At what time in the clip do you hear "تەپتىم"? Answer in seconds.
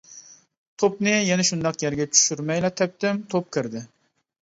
2.83-3.25